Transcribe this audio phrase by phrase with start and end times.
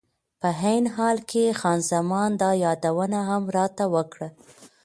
[0.41, 4.27] په عین حال کې خان زمان دا یادونه هم راته وکړه.